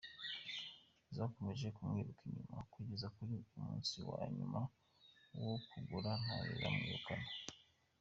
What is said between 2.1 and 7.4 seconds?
inyuma kugeza kuri uyu munsi wa nyuma wokugura ntayo iramwegukana.